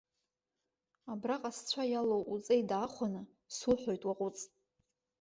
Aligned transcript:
Абраҟа 1.11 1.51
сцәа 1.57 1.83
иалоу 1.91 2.23
уҵеи 2.33 2.61
даахәаны 2.69 3.21
суҳәоит, 3.57 4.01
уаҟәыҵ! 4.05 4.37